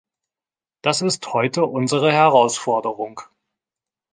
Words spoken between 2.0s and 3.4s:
Herausforderung.